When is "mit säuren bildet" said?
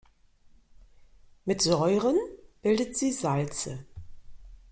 1.45-2.97